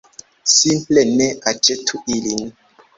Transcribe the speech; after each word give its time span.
Simple 0.53 1.05
ne 1.21 1.29
aĉetu 1.55 2.05
ilin! 2.19 2.55